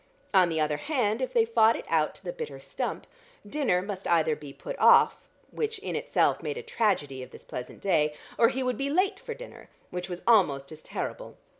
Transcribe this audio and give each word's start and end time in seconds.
On 0.33 0.49
the 0.49 0.59
other 0.59 0.77
hand, 0.77 1.21
if 1.21 1.31
they 1.31 1.45
fought 1.45 1.75
it 1.75 1.85
out 1.87 2.15
to 2.15 2.23
the 2.23 2.33
bitter 2.33 2.59
stump, 2.59 3.05
dinner 3.47 3.83
must 3.83 4.07
either 4.07 4.35
be 4.35 4.51
put 4.51 4.75
off, 4.79 5.15
which 5.51 5.77
in 5.77 5.95
itself 5.95 6.41
made 6.41 6.57
a 6.57 6.63
tragedy 6.63 7.21
of 7.21 7.29
this 7.29 7.43
pleasant 7.43 7.81
day, 7.81 8.15
or 8.35 8.49
he 8.49 8.63
would 8.63 8.77
be 8.79 8.89
late 8.89 9.19
for 9.19 9.35
dinner, 9.35 9.69
which 9.91 10.09
was 10.09 10.23
almost 10.25 10.71
as 10.71 10.81
terrible. 10.81 11.37